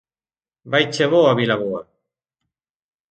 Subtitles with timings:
[0.71, 1.81] Vaiche boa Vilaboa!